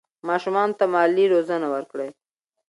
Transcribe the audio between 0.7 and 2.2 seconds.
ته مالي روزنه ورکړئ.